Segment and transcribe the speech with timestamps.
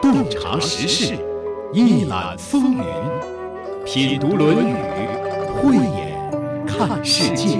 [0.00, 1.16] 洞察时事，
[1.72, 2.84] 一览风云，
[3.84, 4.72] 品读《论语》，
[5.62, 7.58] 慧眼看世界。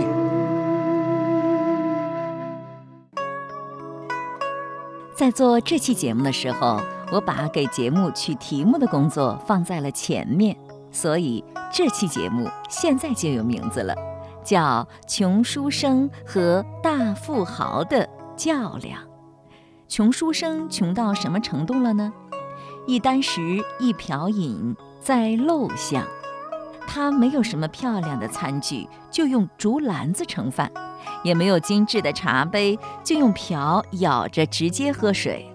[5.14, 6.80] 在做这期节目的时候，
[7.12, 10.57] 我把给节目取题目的工作放在了前面，
[10.91, 13.95] 所以这期节目现在就有名字了，
[14.43, 19.02] 叫《穷书生和大富豪的较量》。
[19.91, 22.12] 穷书生穷到什么程度了呢？
[22.87, 26.06] 一箪食，一瓢饮，在陋巷。
[26.87, 30.68] 他没有什么漂亮的餐具，就用竹篮子盛饭；
[31.24, 35.52] 也没有精致的茶杯，就用瓢舀着直接喝水。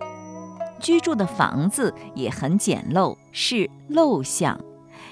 [0.81, 4.59] 居住的房子也很简陋，是陋巷，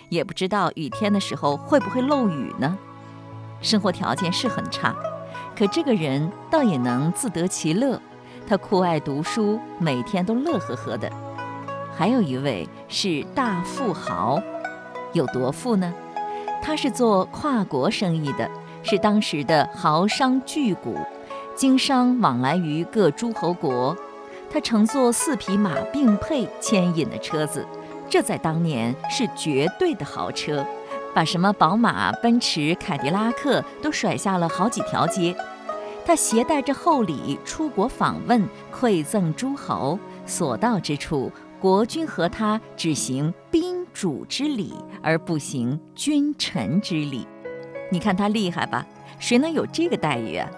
[0.09, 2.77] 也不知道雨天的时候会不会漏雨呢。
[3.61, 4.93] 生活条件是很差，
[5.55, 8.01] 可这个人倒也能自得其乐。
[8.47, 11.11] 他酷爱读书，每天都乐呵呵的。
[11.95, 14.41] 还有一位是大富豪，
[15.13, 15.93] 有多富呢？
[16.61, 18.49] 他是做跨国生意的，
[18.83, 20.91] 是当时的豪商巨贾，
[21.55, 23.95] 经商往来于各诸侯国。
[24.51, 27.65] 他乘坐四匹马并配牵引的车子，
[28.09, 30.65] 这在当年是绝对的豪车，
[31.13, 35.35] 把什么宝马、奔驰、凯迪拉克都甩下了好几条街。
[36.05, 41.31] 他携带着厚礼出国访问，馈赠诸侯，所到之处。
[41.59, 47.25] 国君和他只行宾主之礼，而不行君臣之礼。
[47.89, 48.85] 你看他厉害吧？
[49.17, 50.49] 谁能有这个待遇啊？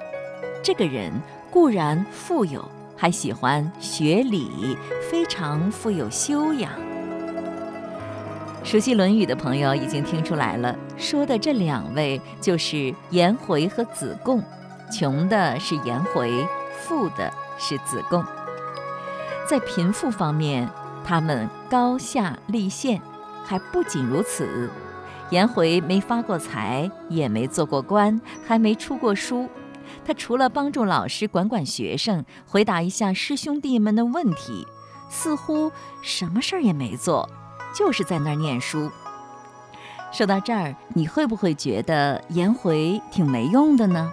[0.63, 1.13] 这个人
[1.51, 4.75] 固然富有，还喜欢学礼，
[5.11, 6.71] 非常富有修养。
[8.63, 14.41] 熟悉《论语》的朋友已经听出来了，说的这两位就是颜回和子贡。
[14.91, 16.47] 穷的是颜回，
[16.81, 18.23] 富的是子贡。
[19.47, 20.69] 在贫富方面。
[21.07, 22.99] 他们高下立现，
[23.43, 24.67] 还不仅如此。
[25.29, 29.47] 颜回没发过财，也没做过官，还没出过书。
[30.03, 34.65] 他除了帮助老师管管学生，回答一下师兄弟们的问题，
[35.07, 37.29] 似乎什么事儿也没做，
[37.71, 38.89] 就是在那儿念书。
[40.11, 44.11] 说到这儿，你会不会觉得颜回挺没用的呢？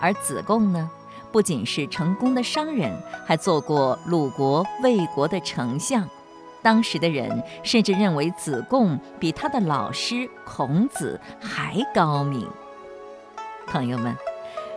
[0.00, 0.90] 而子贡呢？
[1.30, 2.90] 不仅是成功的商人，
[3.26, 6.08] 还做过鲁国、魏国的丞相。
[6.62, 12.48] 当时的人甚至认为子贡比他的老师孔子还高明。
[13.66, 14.16] 朋友们，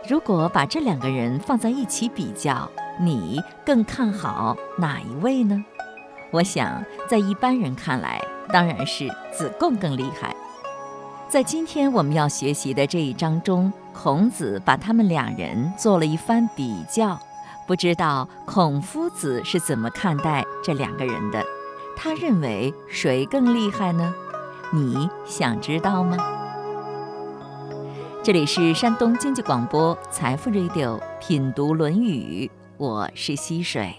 [0.06, 5.64] 如果把这两个人放在一起比较，你更看好哪一位呢？
[6.30, 10.36] 我想，在一般人看来，当然是子贡更厉害。
[11.32, 17.18] 在今天我们要学习的这一章中，孔子把他们两人做了一番比较。
[17.66, 21.42] 不知道孔夫子是怎么看待这两个人的？
[21.96, 24.14] 他认为谁更厉害呢？
[24.74, 26.18] 你想知道吗？
[28.22, 33.94] 这里是山东经济广播财富 Radio 品读《论语》，我是溪水。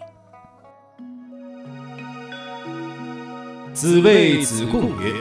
[3.74, 5.16] 子谓子贡曰：“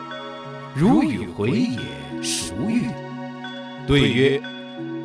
[0.77, 1.79] 如与回也。”
[2.23, 2.89] 孰欲？
[3.85, 4.41] 对曰：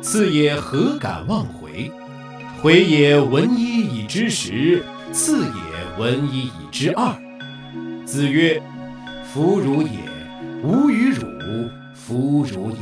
[0.00, 1.90] 次也何敢忘回？
[2.62, 7.12] 回也闻一以知十，次也闻一以知二。
[8.06, 8.62] 子曰：
[9.32, 9.98] 夫如也，
[10.62, 11.26] 吾与汝
[11.92, 12.76] 夫如也。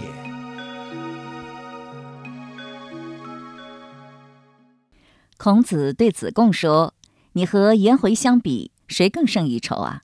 [5.39, 6.93] 孔子对子贡说
[7.33, 10.03] ：“你和颜回相比，谁更胜一筹啊？”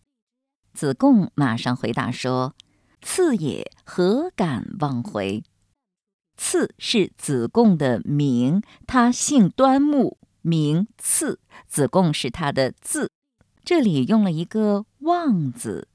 [0.73, 2.55] 子贡马上回答说。
[3.03, 5.43] 次也何敢忘回？
[6.37, 11.41] 次是子贡的名，他姓端木，名次。
[11.69, 13.11] 子贡是他的字，
[13.65, 15.89] 这里用了一个望字，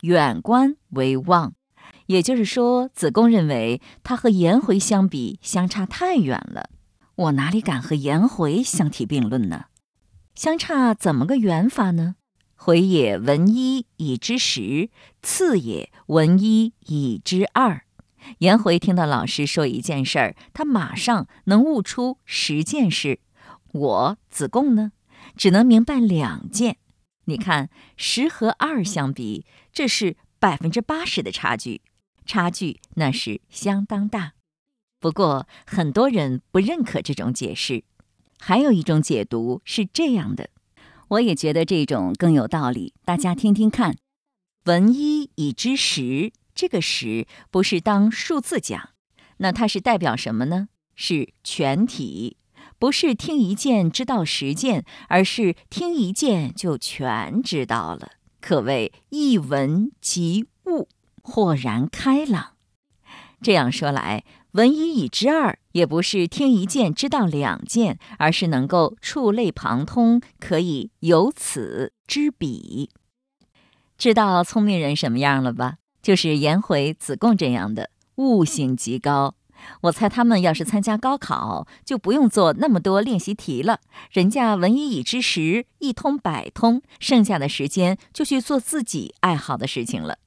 [0.00, 1.54] 远观为望，
[2.06, 6.70] 也就是说，子贡认为他和颜回相比相差太远了。
[7.16, 9.66] 我哪里敢和颜回相提并论呢？
[10.34, 12.16] 相差怎么个远法呢？
[12.64, 14.88] 回也闻一以知十，
[15.20, 17.84] 次也闻一以知二。
[18.38, 23.20] 颜回听到老师说一件事儿，他马上能悟出十件事。
[23.72, 24.92] 我子贡呢，
[25.36, 26.78] 只能明白两件。
[27.26, 27.68] 你看，
[27.98, 31.82] 十和二相比，这是百分之八十的差距，
[32.24, 34.32] 差距那是相当大。
[34.98, 37.84] 不过很多人不认可这种解释，
[38.38, 40.48] 还有一种解读是这样的。
[41.08, 43.96] 我也觉得这种更有道理，大家听听看。
[44.64, 48.90] 闻一以知十，这个十不是当数字讲，
[49.38, 50.68] 那它是代表什么呢？
[50.94, 52.38] 是全体，
[52.78, 60.88] 不是听一件知道十件，而是听一件就全知道了，可谓一闻即悟，
[61.22, 62.54] 豁然开朗。
[63.42, 64.24] 这样说来，
[64.54, 72.88] 闻一已知二，也不是听一件知道两件，而是能够触类旁通，可以由此知彼。
[73.98, 75.78] 知道聪明人什么样了吧？
[76.00, 79.34] 就是颜回、子贡这样的，悟性极高。
[79.80, 83.80] 我猜他们要是参加高考，就不用做那么多练习题了。
[84.12, 90.18] 人家闻一已知十，一通百通，剩下的时间就去做自己爱好的事情了。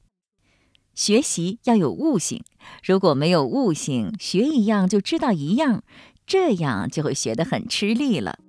[0.98, 2.42] 学习要有悟性，
[2.84, 5.84] 如果没有悟性，学一样就知道一样，
[6.26, 8.40] 这样就会学得很吃力了。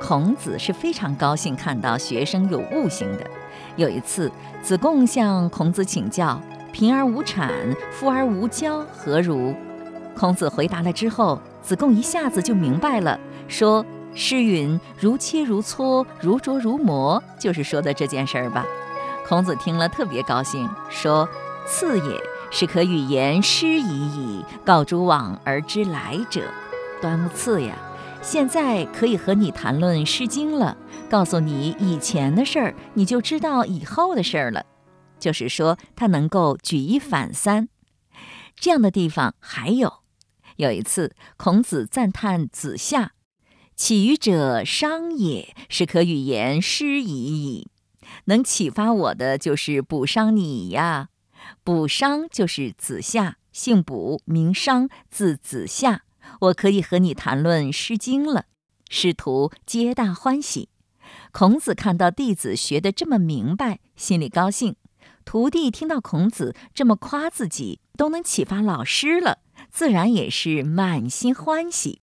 [0.00, 3.30] 孔子是非常高兴看到学生有悟性的。
[3.76, 4.32] 有一次，
[4.62, 6.40] 子贡向孔子请教
[6.72, 7.52] ：“贫而无产，
[7.92, 9.54] 富而无骄，何如？”
[10.16, 13.84] 孔子回答了之后，子贡一下子就明白了，说
[14.16, 18.64] ：“诗云‘如切如磋，如琢如磨’，就是说的这件事儿吧。”
[19.28, 21.28] 孔子听了特别高兴，说
[21.68, 22.18] ：“次也
[22.50, 26.42] 是可与言诗已矣，告诸往而知来者。”
[27.02, 27.76] 端木赐呀！
[28.22, 30.74] 现在可以和你谈论《诗经》了，
[31.10, 34.64] 告诉你以前的事儿，你就知道以后的事儿了。
[35.18, 37.68] 就是说，他能够举一反三。
[38.56, 39.92] 这样的地方还有，
[40.56, 43.12] 有一次，孔子赞叹子夏
[43.76, 47.68] ：“起予者商也，是可与言诗已矣。”
[48.26, 51.08] 能启发我的就是卜商你呀。
[51.64, 56.02] 卜商就是子夏，姓卜，名商，字子夏。
[56.40, 58.46] 我可以和你谈论《诗经》了，
[58.90, 60.68] 师徒皆大欢喜。
[61.32, 64.74] 孔子看到弟子学得这么明白，心里高兴；
[65.24, 69.38] 徒弟听到孔子这么夸自己，都能启发老师了，
[69.70, 72.02] 自然也是满心欢喜。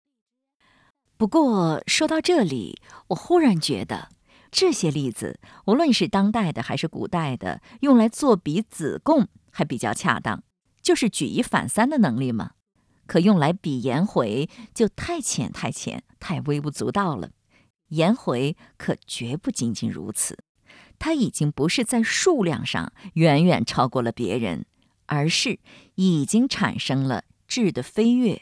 [1.17, 2.79] 不过说到这里，
[3.09, 4.09] 我忽然觉得，
[4.57, 10.45] 这些例子，无论是当代的还是古代的，用来作比子贡还比较恰当，
[10.81, 12.53] 就是举一反三的能力嘛？
[13.07, 17.31] 可用来比颜回，就太浅、太浅、太微不足道了。
[17.89, 20.39] 颜回可绝不仅仅如此，
[21.01, 24.67] 他已经不是在数量上远远超过了别人，
[25.07, 25.59] 而是
[25.97, 28.41] 已经产生了质的飞跃。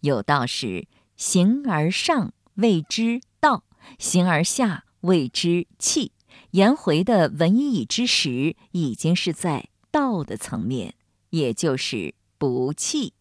[0.00, 0.86] 有道是
[1.16, 3.64] ：“形而上谓之道，
[3.98, 6.12] 形而下谓之气。”
[6.52, 10.94] 颜回的闻一已知时，已经是在道的层面，
[11.30, 13.14] 也就是不气。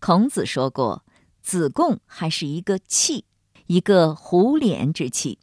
[0.00, 1.04] 孔子说过，
[1.40, 3.24] 子贡还是一个器，
[3.66, 5.38] 一个胡连之器。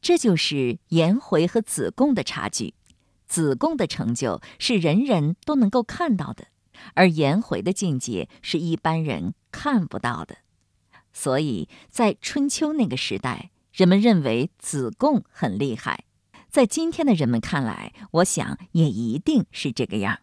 [0.00, 2.74] 这就是颜回和子贡的差距。
[3.26, 6.48] 子贡的成就是人人都能够看到的，
[6.94, 10.38] 而颜回的境界是一般人看不到的。
[11.12, 16.04] 所以在春秋那个时代，人们认为子贡很厉害，
[16.50, 20.18] 在今天的人们看来，我想也一定是这个样。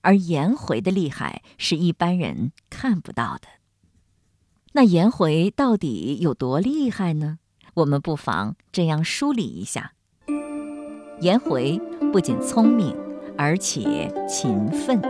[0.00, 3.48] 而颜回的厉害是一般人看不到的。
[4.72, 7.38] 那颜回到底有多厉害呢？
[7.74, 9.92] 我们不妨这样梳理一下：
[11.20, 11.78] 颜回
[12.10, 12.96] 不仅聪明，
[13.36, 15.02] 而且勤奋。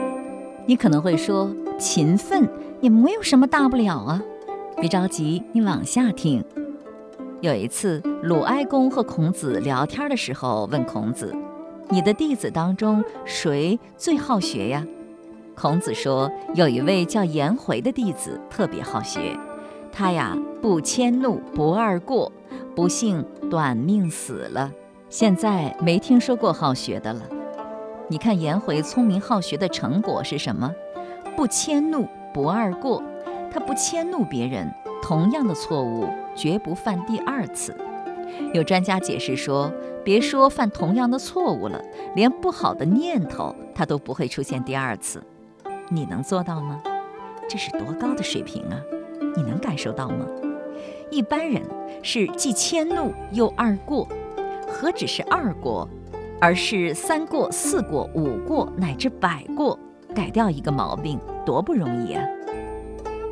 [0.66, 2.50] 你可能会说，勤奋
[2.82, 4.20] 也没有什么大不了啊。
[4.80, 6.44] 别着急，你往下听。
[7.40, 11.34] 有一次，鲁哀公和孔子聊天的时候，问孔子。
[11.88, 14.86] 你的弟子当中谁最好学呀？
[15.56, 19.34] 孔子说，有一位叫颜回的弟子特别好学，
[19.90, 22.30] 他呀不迁怒，不贰过，
[22.76, 24.70] 不幸短命死了。
[25.08, 27.22] 现在没听说过好学的了。
[28.08, 30.70] 你看颜回聪明好学的成果是什么？
[31.34, 33.02] 不迁怒，不贰过，
[33.50, 34.70] 他不迁怒别人，
[35.02, 36.06] 同样的错误
[36.40, 37.76] 绝不犯第二次。
[38.54, 39.70] 有专家解释说。
[40.02, 41.78] 别说犯同样的错误了，
[42.16, 45.22] 连不好的念头他都不会出现第二次。
[45.90, 46.80] 你能做到吗？
[47.46, 48.80] 这是多高的水平啊！
[49.36, 50.24] 你能感受到吗？
[51.10, 51.62] 一般人
[52.02, 54.08] 是既迁怒又二过，
[54.66, 55.86] 何止是二过，
[56.40, 59.78] 而是三过、四过、五过乃至百过，
[60.14, 62.24] 改掉一个毛病多不容易啊！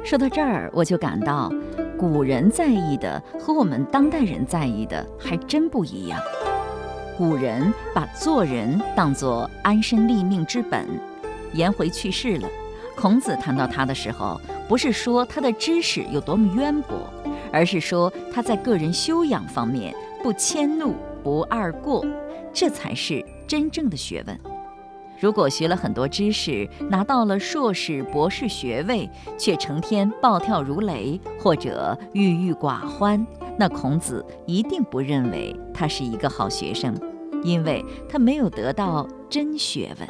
[0.04, 1.50] 说到这儿，我就感到
[1.98, 6.20] 古人在意的和我们当代人在意的还真不一样。
[7.16, 10.86] 古人把做人当作安身立命之本。
[11.54, 12.48] 颜回去世了，
[12.96, 17.12] 孔子谈到他的时候，不是说他的知识有多么渊博，
[17.52, 22.06] 而是说他在个人修养方面不迁怒、不贰过，
[22.52, 24.38] 这才是真正的学问。
[25.20, 33.26] 如果学了很多知识，拿到了硕士、博士学位，却成天暴跳如雷或者郁郁寡欢，
[33.58, 36.94] 那孔子一定不认为他是一个好学生，
[37.42, 40.08] 因为他没有得到真学问。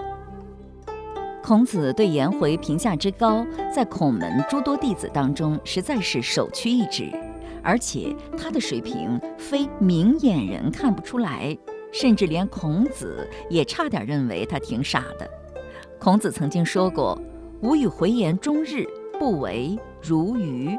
[1.42, 7.10] 孔子对颜回评价之高，在孔门诸多弟子当中实在是首屈一指，
[7.62, 11.56] 而且他的水平非明眼人看不出来。
[11.92, 15.28] 甚至连孔子也差点认为他挺傻的。
[15.98, 17.20] 孔子曾经说过
[17.62, 18.86] ：“吾与回言终日，
[19.18, 20.78] 不为如鱼。”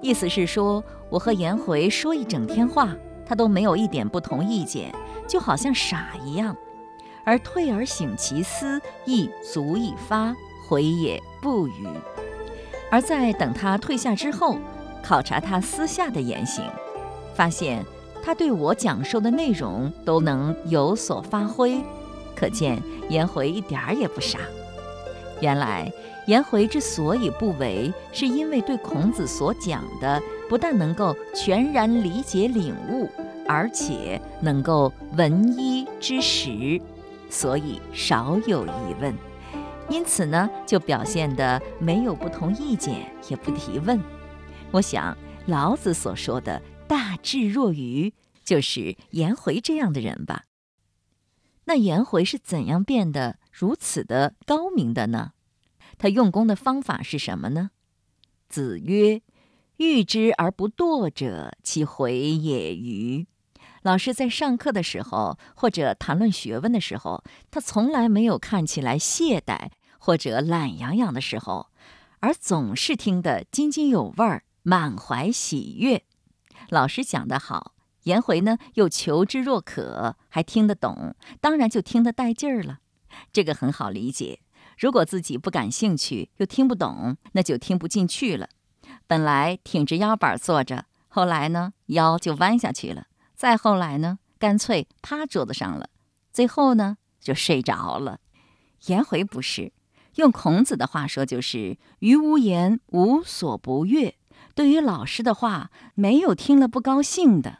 [0.00, 4.94] 意思是说，我和颜回说一整天话，他都没有一点不同意见，
[5.26, 6.56] 就好像傻一样。
[7.24, 10.32] 而退而省其思，亦足以发，
[10.68, 11.88] 回也不语。
[12.88, 14.58] 而在等他退下之后，
[15.02, 16.64] 考察他私下的言行，
[17.34, 17.84] 发现。
[18.26, 21.80] 他对我讲授的内容都能有所发挥，
[22.34, 24.40] 可见颜回一点儿也不傻。
[25.40, 25.88] 原来
[26.26, 33.08] 颜回之所以不为，是因为对孔子所讲的不但能够全然理解领悟，
[33.46, 36.80] 而且能够闻一知十，
[37.30, 39.14] 所以少有疑问。
[39.88, 44.00] 因此呢，就表现得没有不同意见，也不提问。
[44.72, 45.16] 我想
[45.46, 46.60] 老子所说的。
[46.88, 48.14] 大智若愚，
[48.44, 50.44] 就是颜回这样的人吧？
[51.64, 55.32] 那颜回是怎样变得如此的高明的呢？
[55.98, 57.70] 他用功的方法是什么呢？
[58.48, 59.22] 子曰
[59.78, 63.26] ：“欲之而不惰者，其回也愚。”
[63.82, 71.66] 老师在上课的时候，或者谈论学问的时候，他从来没有看起来懈怠或者懒洋洋的时候，
[72.20, 76.04] 而总是听得津津有味儿，满怀喜悦。
[76.70, 82.78] 老师讲得好，颜回呢又求知若渴，还听得懂，当然就听得带劲儿了。
[83.32, 84.40] 这个很好理解。
[84.78, 88.48] 如果自己不感兴趣又听不懂，那就听不进去了。
[89.06, 95.88] 本来挺着腰板坐着，后来呢腰就弯下去了，再后来呢干脆趴桌子上了，
[96.32, 98.20] 最后呢就睡着了。
[98.86, 99.72] 颜回不是，
[100.16, 104.14] 用孔子的话说就是“于无言，无所不悦”。
[104.56, 107.58] 对于老师的话，没有听了不高兴的。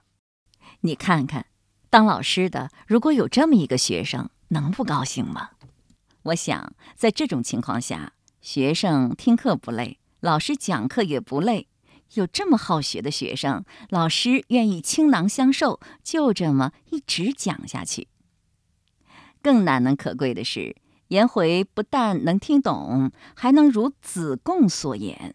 [0.81, 1.45] 你看看，
[1.91, 5.51] 当老师的如果有这么一个学生，能不高兴吗？
[6.23, 11.69] 我想，在这种情况下，学生听课不累，老师讲课也不累。
[12.15, 18.09] 有这么好学的学生，老师愿意倾囊相授，就这么一直讲下去。
[19.43, 20.75] 更难能可贵的是，
[21.09, 25.35] 颜回不但能听懂，还能如子贡所言。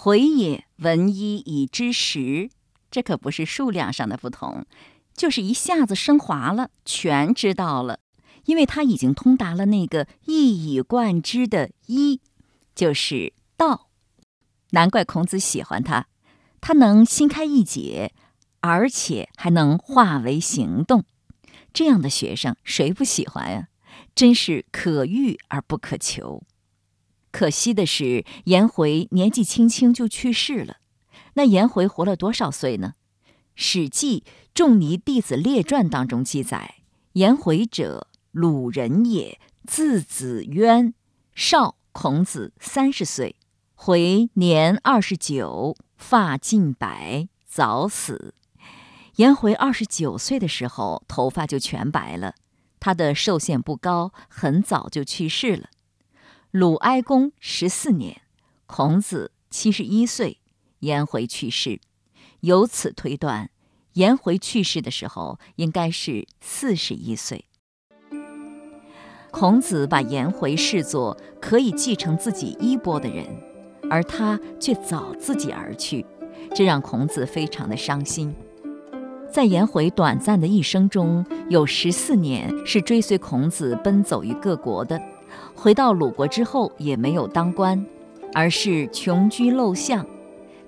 [0.00, 2.50] 回也闻一以知十，
[2.88, 4.64] 这可不是数量上的不同，
[5.12, 7.98] 就是一下子升华了，全知道了。
[8.44, 12.20] 因为他已经通达了那个一以贯之的“一”，
[12.76, 13.90] 就是道。
[14.70, 16.06] 难怪孔子喜欢他，
[16.60, 18.12] 他能心开意解，
[18.60, 21.04] 而且还能化为行动。
[21.72, 23.66] 这样的学生谁不喜欢呀？
[24.14, 26.44] 真是可遇而不可求。
[27.38, 30.78] 可惜的是，颜回年纪轻轻就去世了。
[31.34, 32.94] 那颜回活了多少岁呢？
[33.54, 36.78] 《史记·仲尼弟子列传》当中记载：
[37.12, 40.92] 颜回者，鲁人也，字子渊，
[41.32, 43.36] 少孔子三十岁。
[43.76, 48.34] 回年二十九，发尽白，早死。
[49.14, 52.34] 颜回二十九岁的时候，头发就全白了。
[52.80, 55.68] 他的寿限不高，很早就去世了。
[56.58, 58.20] 鲁哀公十四年，
[58.66, 60.38] 孔子七十一岁，
[60.80, 61.78] 颜回去世。
[62.40, 63.50] 由此推断，
[63.92, 67.44] 颜回去世的时候应该是四十一岁。
[69.30, 73.24] 孔子把颜回视作可以继承自己衣钵的人，
[73.88, 76.04] 而他却早自己而去，
[76.56, 78.34] 这让孔子非常的伤心。
[79.32, 85.00] 在颜回短暂的一生中，有十四年是追随孔子奔走于各国的。
[85.54, 87.84] 回到鲁国之后，也没有当官，
[88.34, 90.04] 而是穷居陋巷。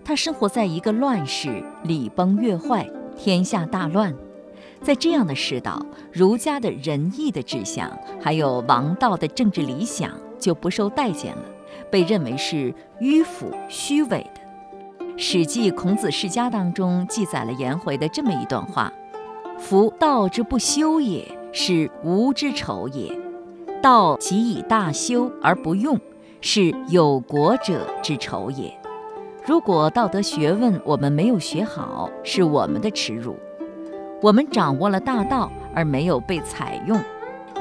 [0.04, 4.14] 他生活在一个乱世，礼崩乐坏，天下大乱。
[4.82, 11.42] 在这样的世道，儒家的仁义的志向，还有王道的政治理想，就不受待见了，
[11.90, 14.40] 被认为是迂腐虚伪的。
[15.18, 18.90] 《史记·孔子世家》当中记载了颜回的这么一段话
[19.60, 23.14] ：“夫道之不修也，是吾之丑也。”
[23.82, 25.98] 道即以大修而不用，
[26.40, 28.72] 是有国者之仇也。
[29.46, 33.36] 如果道德学问我们没有学好，是我们的耻辱。
[34.22, 37.00] 我们掌握了大道而没有被采用，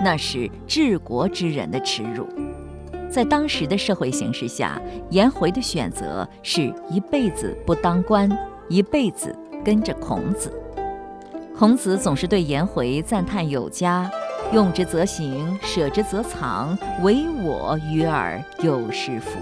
[0.03, 2.27] 那是治国之人的耻辱。
[3.09, 8.29] 在当时的社会形势下，颜回的选择是一辈子不当官，
[8.67, 9.33] 一辈子
[9.63, 10.53] 跟着孔子。
[11.57, 14.09] 孔子总是对颜回赞叹有加，
[14.51, 19.38] 用之则行，舍之则藏，唯我与尔有是夫。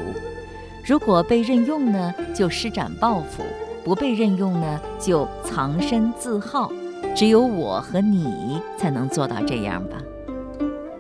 [0.86, 3.42] 如果被任用呢，就施展抱负；
[3.86, 6.70] 不被任用呢，就藏身自好。
[7.16, 9.98] 只有我和你才能做到这样吧？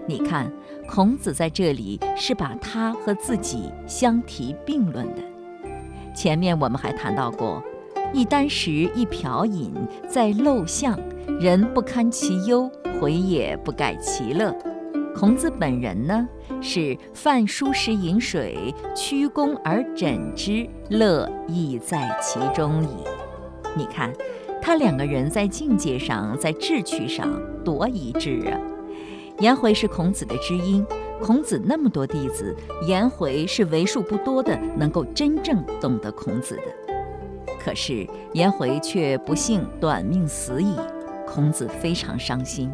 [0.06, 0.50] 你看，
[0.88, 5.22] 孔子在这里是把他和自己相提并论的。
[6.16, 7.62] 前面我们还谈到过。
[8.14, 9.74] 一箪食，一瓢饮，
[10.08, 10.98] 在陋巷，
[11.42, 14.56] 人不堪其忧，回也不改其乐。
[15.16, 16.27] 孔子本人呢，
[16.62, 22.89] 是饭疏食饮水，曲肱而枕之，乐亦在其中矣。
[23.75, 24.13] 你看，
[24.62, 28.60] 他两个人在境界上，在志趣上多一致啊！
[29.39, 30.86] 颜回是孔子的知音，
[31.22, 32.56] 孔子那么多弟子，
[32.88, 36.63] 颜回是为数不多的能够真正懂得孔子的。
[37.60, 40.75] 可是颜回却不幸短命死矣，
[41.27, 42.72] 孔子非常伤心，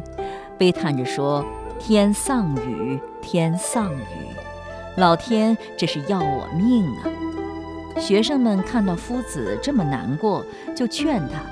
[0.56, 1.44] 悲叹着说
[1.78, 7.10] ：“天丧予，天丧予，老天这是要我命啊！”
[8.00, 10.44] 学生们看到夫子这么难过，
[10.74, 11.42] 就劝他：“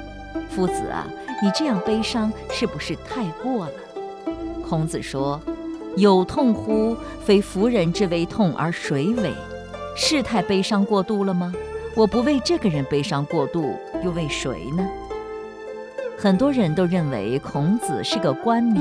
[0.48, 1.06] 夫子啊，
[1.42, 3.72] 你这样悲伤是不是太过了？”
[4.68, 5.40] 孔子说
[5.96, 6.96] ：“有痛乎？
[7.24, 9.32] 非夫人之为痛而谁为？
[9.96, 11.52] 是太悲伤过度了吗？”
[11.94, 14.88] 我不为这个人悲伤过度，又为谁呢？
[16.22, 18.80] 很多人都认为孔子是个官迷，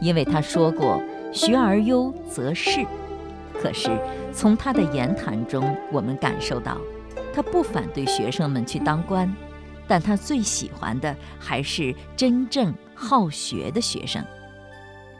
[0.00, 2.82] 因为他说过“学而优则仕”。
[3.60, 3.90] 可是
[4.32, 6.78] 从他的言谈中，我们感受到，
[7.34, 9.30] 他不反对学生们去当官，
[9.86, 14.24] 但他最喜欢的还是真正好学的学生。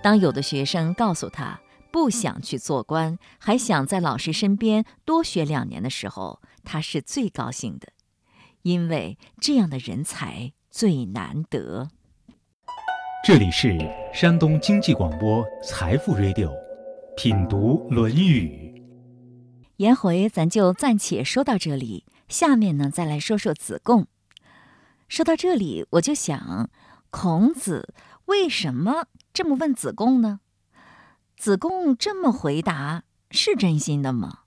[0.03, 7.89] 当有的学生告诉他不想去做官，还想在老师身边多学两年的时候，他是最高兴的，
[8.63, 11.89] 因为这样的人才最难得。
[13.27, 13.79] 这里是
[14.13, 16.53] 山东经济广播财富 Radio，
[17.17, 18.75] 品读《论语》。
[19.79, 24.07] 颜回咱就暂且说到这里，下面呢再来说说子贡。
[25.09, 26.69] 说到这里，我就想，
[27.09, 27.95] 孔子
[28.27, 30.41] 为什么这么问子贡呢？
[31.39, 34.41] 子贡这么回答是真心的吗？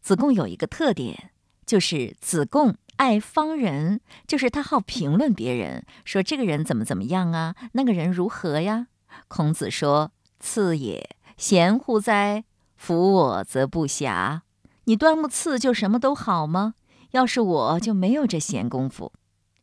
[0.00, 1.32] 子贡有一个特点，
[1.66, 8.88] 就是子贡爱方人，就是他好评论别人，说这个人怎么怎么样啊，那个人如何呀？
[9.26, 12.44] 孔子说：“次也，贤乎哉？
[12.76, 14.42] 夫我则不暇。
[14.84, 16.74] 你端木赐就什么都好吗？
[17.12, 19.14] 要是我就没有这闲工夫。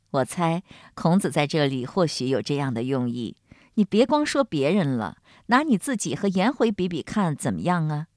[0.10, 0.64] 我猜
[0.96, 3.38] 孔子在这里或许有这样的用意。
[3.76, 8.08] 你别光说别人了，拿你自己和颜回比比看，怎么样啊？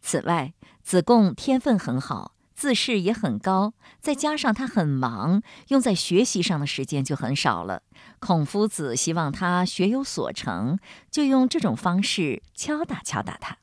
[0.00, 2.31] 此外。”子贡天分很好，
[2.62, 7.82] 自视也很高，再加上他很忙，用在学习上的时间就很少了。
[8.20, 10.78] 孔夫子希望他学有所成，
[11.10, 13.58] 就用这种方式敲打敲打他。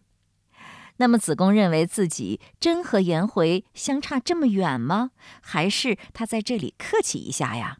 [0.97, 5.11] 那么子贡认为自己真和颜回相差这么远吗？
[5.39, 7.77] 还是他在这里客气一下呀？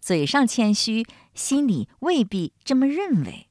[0.00, 3.46] 嘴上谦虚，心里未必这么认为。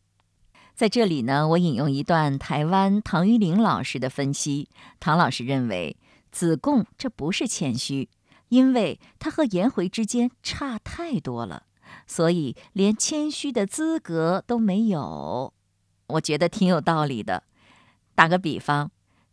[0.76, 4.68] 在这里呢，我引用一段台湾唐玉玲老师的分析。
[5.00, 5.96] 唐老师认为，
[6.32, 8.10] 子贡这不是谦虚，
[8.50, 11.64] 因为他和颜回之间差太多了，
[12.06, 15.54] 所以连谦虚的资格都没有。
[16.08, 17.44] 我觉得挺有道理的。
[18.16, 18.92] 打个比方，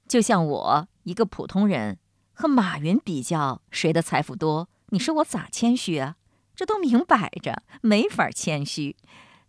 [0.08, 1.98] 就像我一个普通人
[2.32, 4.68] 和马云比较，谁的财富多？
[4.88, 6.16] 你说我咋谦虚啊？
[6.56, 8.96] 这都明摆着，没法谦虚。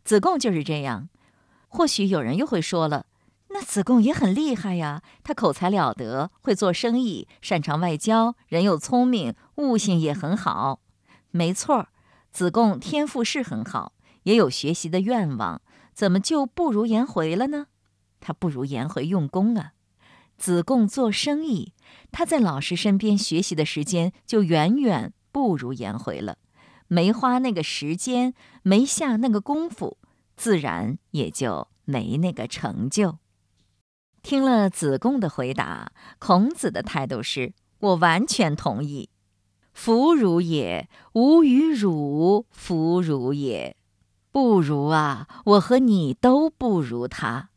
[0.03, 1.09] 子贡就是这样。
[1.67, 3.05] 或许有人又会说了，
[3.55, 10.81] 那子贡也很厉害呀，他口才了得，会做生意，擅长外交，人又聪明，悟性也很好。
[11.31, 11.87] 没错，
[12.33, 15.61] 子贡天赋是很好，也有学习的愿望，
[15.93, 17.67] 怎么就不如颜回了呢？
[18.19, 19.71] 他不如颜回用功啊。
[20.37, 21.71] 子贡做生意，
[22.11, 26.39] 他在老师身边学习的时间就远远不如颜回了，
[26.89, 29.97] 没花那个时间，没下那个功夫。
[30.35, 33.19] 自然也就没那个成就。
[34.25, 39.11] 听了子贡的回答，孔子的态度是：我完全同意。
[39.71, 43.77] 弗如也，吾与汝弗如也，
[44.31, 45.27] 不如啊！
[45.45, 47.49] 我和你都不如他，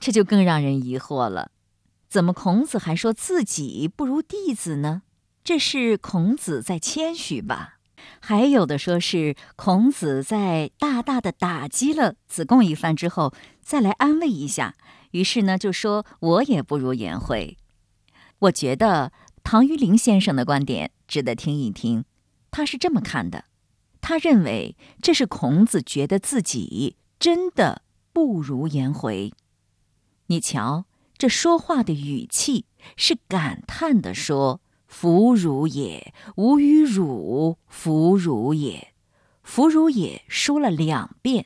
[0.00, 1.50] 这就更让人疑惑了。
[2.08, 5.02] 怎么孔子还说自己不如弟子呢？
[5.44, 7.74] 这是孔子在谦虚吧？
[8.20, 14.74] 还有的说是孔子在大大的打击了子贡一番之后，再来安慰一下，
[15.10, 17.56] 于是呢就说我也不如颜回。
[18.40, 22.04] 我觉得唐榆林先生的观点值得听一听，
[22.50, 23.44] 他是这么看的，
[24.00, 29.32] 他认为这是孔子觉得自己真的不如颜回。
[30.26, 30.84] 你瞧，
[31.16, 32.66] 这说话的语气
[32.96, 34.60] 是感叹的说。
[34.86, 38.94] 弗如也，吾与汝弗如也。
[39.42, 41.44] 弗如也说了两遍。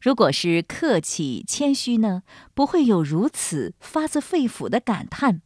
[0.00, 2.22] 如果是客气谦虚呢，
[2.54, 5.42] 不会有如此发自肺腑的感叹。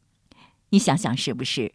[0.70, 1.72] 你想想是不是？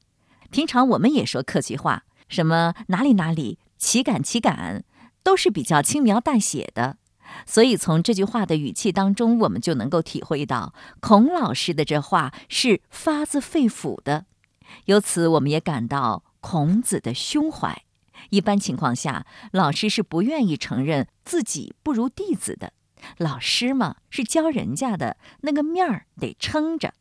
[0.50, 4.84] 平常我们也说客气话，什么哪里哪里，岂敢岂敢，
[5.24, 6.98] 都是比较轻描淡写的。
[7.46, 14.26] 所以从这句话的语气当中，我们就能够体会到孔老师的这话是发自肺腑的。
[14.86, 17.84] 由此，我们也感到孔子的胸怀。
[18.30, 22.74] 一般情况下，老师是不愿意承认自己不如弟子的。
[23.18, 26.94] 老师嘛，是教人家的，那个面儿得撑着。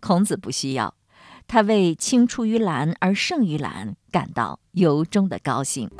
[0.00, 0.94] 孔子不需要，
[1.46, 5.90] 他为青出于蓝而胜于蓝感到由衷的高兴。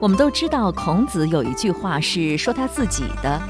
[0.00, 3.40] 我们都知道，孔子有一句话是说他自己的。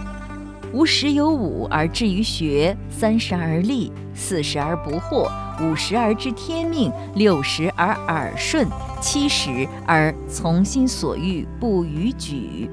[0.72, 8.66] 吾十有五而志于学，三十而立，四十而不惑，五十而知天命，六十而耳顺，
[9.00, 12.70] 七十而从心所欲不逾矩。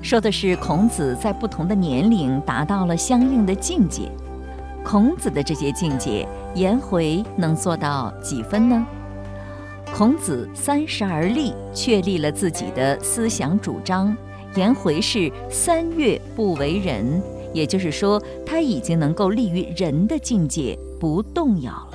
[0.00, 4.10] 说的是孔子在不同的年龄达到了相应的境界。
[4.84, 8.86] 孔子的这些境界，颜回能做到几分呢？
[9.94, 14.16] 孔子三十而立，确立了自己的思想主张。
[14.54, 17.22] 颜回是三月不为人，
[17.54, 21.91] 也就是说，他已经能够立于人的境界，不动摇了。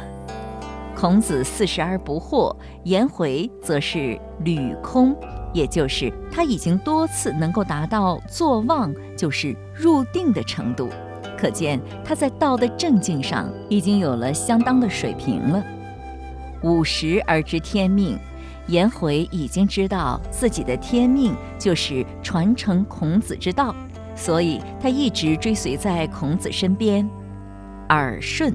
[1.00, 5.16] 孔子四十而不惑，颜回则是履空，
[5.54, 10.90] 也就是他已经多次能够达到坐忘，就是入定的程度。
[11.38, 15.64] 可见他在道的正境上已经有了相当的水平了。
[16.64, 18.18] 五十而知天命。
[18.66, 23.74] 颜回已经知道自己的天命就是传承孔子之道，
[24.14, 27.08] 所以他一直追随在孔子身边。
[27.88, 28.54] 耳顺，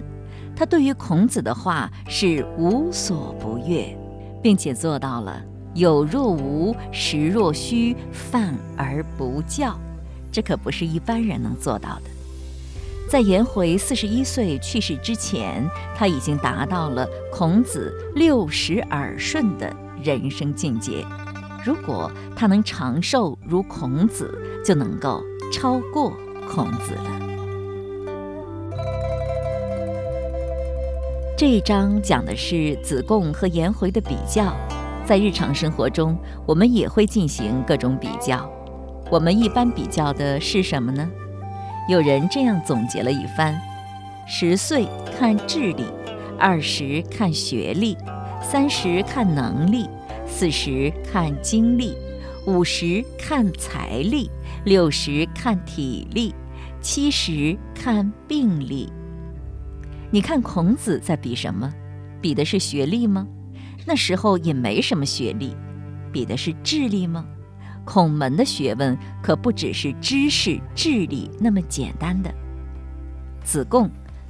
[0.62, 3.98] 他对于孔子的话是无所不悦，
[4.40, 5.42] 并且做到了
[5.74, 9.76] 有若无，实若虚，犯而不教。
[10.30, 12.02] 这可不是一般人能做到的。
[13.10, 19.68] 在颜回四十一岁去世之前，他已经达到了孔子六十耳顺的。
[20.00, 21.04] 人生境界，
[21.64, 24.32] 如果他能长寿如孔子，
[24.64, 25.20] 就能够
[25.52, 26.12] 超过
[26.48, 27.21] 孔子了。
[31.42, 34.56] 这一章讲的是子贡和颜回的比较，
[35.04, 38.48] 在日常生活中，我们也会进行各种比较。
[39.10, 41.10] 我们一般比较的是什么呢？
[41.88, 43.60] 有人这样总结了一番：
[44.24, 44.86] 十岁
[45.18, 45.84] 看智力，
[46.38, 47.96] 二十看学历。
[48.40, 49.88] 三十看能力，
[50.24, 51.96] 四十看精力，
[52.46, 54.30] 五十看财力，
[54.64, 56.32] 六十看体力，
[56.80, 58.92] 七十看病力。
[60.14, 61.72] 你看孔子在比什么？
[62.20, 63.26] 比的是学历吗？
[63.86, 65.56] 那时候也没什么学历，
[66.12, 67.24] 比的是智力吗？
[67.86, 72.30] 孔门的学问可不只是知识、智力那么简单的。
[73.42, 73.88] 子贡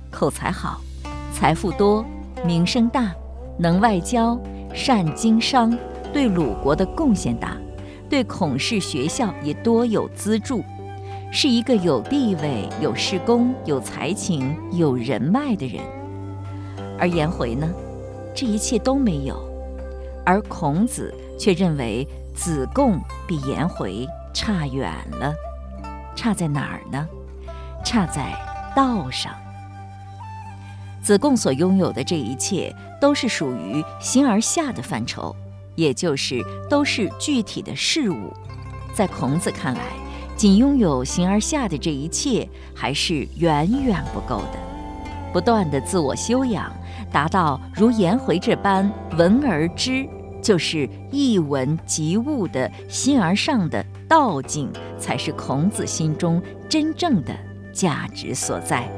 [0.08, 0.80] 口才好，
[1.32, 2.06] 财富多，
[2.46, 3.12] 名声大。
[3.58, 4.40] 能外交，
[4.72, 5.76] 善经商，
[6.12, 7.56] 对鲁国的贡献大，
[8.08, 10.62] 对孔氏学校也多有资助，
[11.34, 15.82] 是一个有地位、有事功、有才情、有人脉的人。
[16.98, 17.66] 而颜回呢，
[18.36, 19.42] 这一切都没有，
[20.26, 25.34] 而孔子却认为子贡比颜回差远了。
[26.14, 27.08] 差在哪儿呢？
[27.82, 28.38] 差在
[28.76, 29.32] 道上。
[31.02, 35.34] 子贡所拥有的这一切，都是属于形而下的范畴，
[35.76, 38.30] 也就是都是具体的事物。
[38.94, 39.80] 在孔子看来，
[40.42, 44.58] 仅拥有形而下的这一切，还是远远不够的。
[45.32, 46.68] 不断的自我修养，
[47.12, 50.04] 达到如颜回这般闻而知，
[50.42, 57.32] 就是一闻即悟的心而上的道境，才是孔子心中真正的
[57.72, 58.90] 价值所在。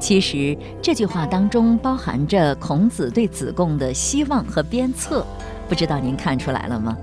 [0.00, 5.24] 其实这句话当中包含着孔子对子贡的希望和鞭策，
[5.68, 6.98] 不知道您看出来了吗？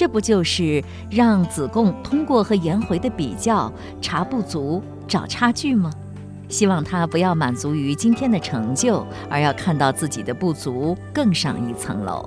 [0.00, 5.92] 这不就是让子贡通过和颜回的比较查不足、找差距吗？
[6.48, 12.26] 希望他不要满足于今天的成就，而要看到自己的不足更上一层楼。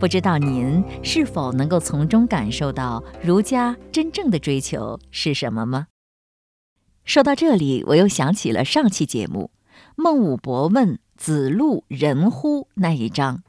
[0.00, 5.86] 不知道您是否能够从中感受到儒家真正的追求是什么吗？
[7.04, 9.52] 说到这里，我又想起了上期节目
[9.94, 13.44] 《孟武伯问子路仁乎》那一章，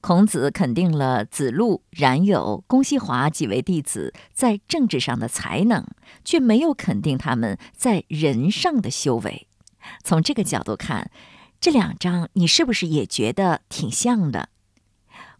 [0.00, 5.86] 孔子肯定了子路、冉有、公西华几位弟子在政治上的才能，
[6.24, 9.46] 却没有肯定他们在人上的修为。
[10.02, 11.10] 从这个角度看，
[11.60, 14.48] 这两章你是不是也觉得挺像的？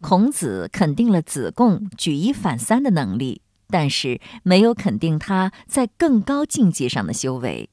[0.02, 7.68] 孔子肯定了子贡举一反三的能力，但是没有肯定他在更高境界上的修为；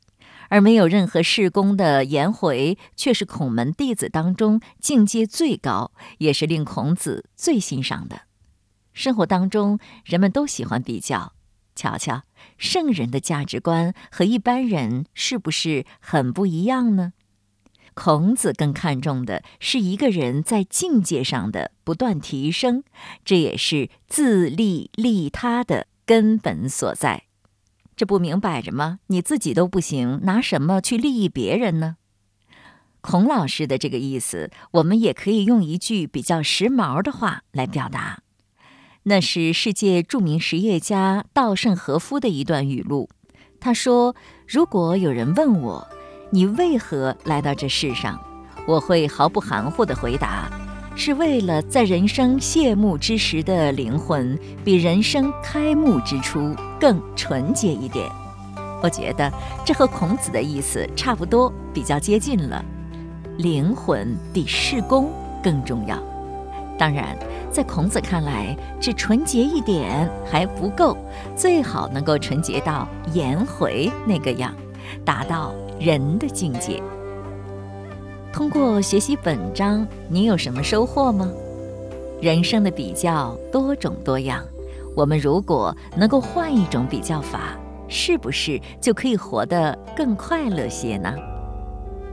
[0.49, 8.21] 而没有任何事功的颜回，却是孔门弟子当中境界最高，也是令孔子最欣赏的。
[8.93, 11.33] 生活当中，人们都喜欢比较，
[11.75, 12.23] 瞧瞧
[12.57, 17.13] 圣人的价值观和一般人是不是很不一样呢？
[17.93, 22.83] 孔子更看重的是一个人在境界上的不断提升，
[23.23, 27.26] 这也是自利利他的根本所在。
[27.97, 28.99] 这不明摆着吗？
[29.07, 31.97] 你自己都不行，拿什么去利益别人呢？
[33.01, 38.19] 孔老师的这个意思，我们也可以用一句比较时髦的话来表达，
[39.03, 43.09] 那是世界著名实业家稻盛和夫的一段语录。
[43.59, 44.15] 他说
[44.47, 45.87] ：“如果有人问我，”
[46.29, 48.21] 你为何来到这世上？
[48.67, 50.51] 我会毫不含糊地回答：
[50.99, 58.09] 是为了在人生谢幕之时的灵魂比人生开幕之初更纯洁一点。
[58.81, 59.31] 我觉得
[59.63, 62.65] 这和孔子的意思差不多，比较接近了。
[63.37, 65.11] 灵魂比事功
[65.43, 66.01] 更重要。
[66.79, 67.15] 当然，
[67.51, 70.97] 在孔子看来，只纯洁一点还不够，
[71.35, 74.51] 最好能够纯洁到颜回那个样，
[75.05, 75.53] 达到。
[75.79, 76.81] 人的境界。
[78.33, 81.31] 通过学习本章，你有什么收获吗？
[82.21, 84.43] 人生的比较多种多样，
[84.95, 91.13] 我们如果能够换一种比较法，是不是就可以活得更快乐些呢？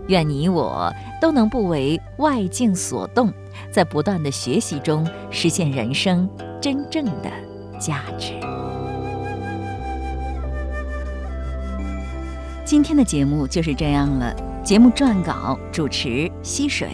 [0.08, 3.32] 愿你我都能不为外境所动，
[3.70, 6.28] 在不断的学习中实现人生
[6.60, 7.30] 真正的
[7.78, 8.32] 价值。
[12.64, 14.34] 今天的节目就是这样了。
[14.64, 16.88] 节目撰稿、主持：溪水。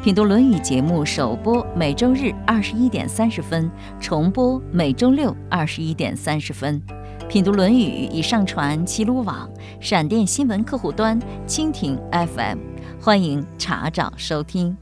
[0.00, 3.68] 品读《论语》节目首播每周日二十一点三十分，
[3.98, 6.80] 重播每周六二十一点三十分。
[7.28, 12.58] 品读《论语》已上传齐鲁网、闪电新闻客户端、蜻蜓 FM，
[13.00, 14.76] 欢迎查找收听。